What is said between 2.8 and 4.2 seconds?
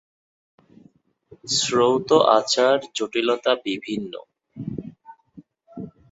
জটিলতা বিভিন্ন।